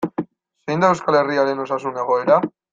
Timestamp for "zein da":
0.69-0.89